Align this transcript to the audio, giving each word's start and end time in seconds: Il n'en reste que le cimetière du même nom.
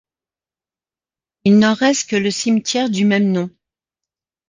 Il 1.43 1.59
n'en 1.59 1.75
reste 1.75 2.09
que 2.09 2.15
le 2.15 2.31
cimetière 2.31 2.89
du 2.89 3.05
même 3.05 3.31
nom. 3.31 3.51